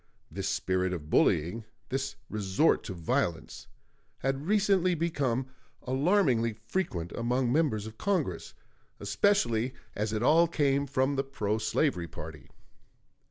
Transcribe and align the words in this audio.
This 0.31 0.49
spirit 0.49 0.93
of 0.93 1.11
bullying, 1.11 1.63
this 1.89 2.15
resort 2.27 2.81
to 2.85 2.93
violence, 2.95 3.67
had 4.17 4.47
recently 4.47 4.95
become 4.95 5.45
alarmingly 5.83 6.53
frequent 6.53 7.11
among 7.11 7.51
members 7.51 7.85
of 7.85 7.99
Congress, 7.99 8.55
especially 8.99 9.75
as 9.93 10.11
it 10.11 10.23
all 10.23 10.47
came 10.47 10.87
from 10.87 11.17
the 11.17 11.23
pro 11.23 11.59
slavery 11.59 12.07
party. 12.07 12.49